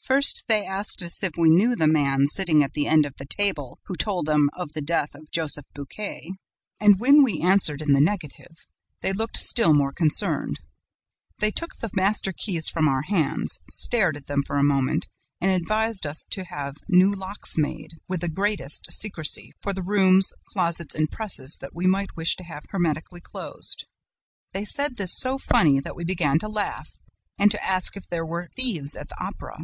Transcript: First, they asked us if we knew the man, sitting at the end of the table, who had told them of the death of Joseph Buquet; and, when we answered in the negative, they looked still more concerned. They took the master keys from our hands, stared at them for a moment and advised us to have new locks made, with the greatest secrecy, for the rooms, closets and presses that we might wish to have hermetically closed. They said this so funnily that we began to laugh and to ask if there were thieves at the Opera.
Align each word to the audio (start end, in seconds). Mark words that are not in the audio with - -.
First, 0.00 0.44
they 0.46 0.64
asked 0.64 1.02
us 1.02 1.22
if 1.22 1.32
we 1.36 1.50
knew 1.50 1.74
the 1.76 1.88
man, 1.88 2.26
sitting 2.26 2.62
at 2.62 2.72
the 2.72 2.86
end 2.86 3.04
of 3.04 3.14
the 3.18 3.26
table, 3.26 3.78
who 3.86 3.94
had 3.94 3.98
told 4.00 4.24
them 4.26 4.48
of 4.54 4.72
the 4.72 4.80
death 4.80 5.14
of 5.14 5.30
Joseph 5.30 5.66
Buquet; 5.74 6.30
and, 6.80 6.98
when 6.98 7.22
we 7.22 7.42
answered 7.42 7.82
in 7.82 7.92
the 7.92 8.00
negative, 8.00 8.56
they 9.02 9.12
looked 9.12 9.36
still 9.36 9.74
more 9.74 9.92
concerned. 9.92 10.60
They 11.40 11.50
took 11.50 11.76
the 11.76 11.90
master 11.94 12.32
keys 12.32 12.68
from 12.68 12.88
our 12.88 13.02
hands, 13.02 13.58
stared 13.68 14.16
at 14.16 14.28
them 14.28 14.42
for 14.44 14.56
a 14.56 14.62
moment 14.64 15.08
and 15.42 15.50
advised 15.50 16.06
us 16.06 16.24
to 16.30 16.44
have 16.44 16.76
new 16.88 17.12
locks 17.14 17.58
made, 17.58 17.90
with 18.06 18.20
the 18.22 18.28
greatest 18.30 18.90
secrecy, 18.90 19.52
for 19.60 19.74
the 19.74 19.82
rooms, 19.82 20.32
closets 20.46 20.94
and 20.94 21.10
presses 21.10 21.58
that 21.60 21.74
we 21.74 21.86
might 21.86 22.16
wish 22.16 22.34
to 22.36 22.44
have 22.44 22.62
hermetically 22.70 23.20
closed. 23.20 23.84
They 24.52 24.64
said 24.64 24.96
this 24.96 25.18
so 25.18 25.36
funnily 25.36 25.80
that 25.80 25.96
we 25.96 26.04
began 26.04 26.38
to 26.38 26.48
laugh 26.48 26.88
and 27.36 27.50
to 27.50 27.62
ask 27.62 27.94
if 27.96 28.08
there 28.08 28.24
were 28.24 28.48
thieves 28.56 28.94
at 28.94 29.08
the 29.10 29.22
Opera. 29.22 29.58